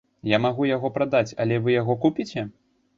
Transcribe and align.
Я 0.29 0.39
магу 0.45 0.63
яго 0.69 0.91
прадаць, 0.97 1.35
але 1.47 1.63
вы 1.67 1.79
яго 1.81 2.01
купіце? 2.07 2.51